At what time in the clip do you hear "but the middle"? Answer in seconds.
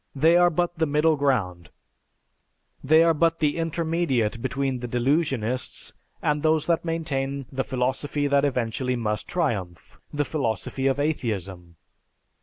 0.49-1.15